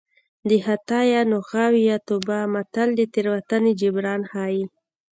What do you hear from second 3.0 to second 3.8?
تېروتنې